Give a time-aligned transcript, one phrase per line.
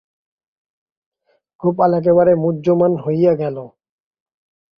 [1.63, 3.57] গোপাল একেবারে মুহ্যমান হইয়া গেল।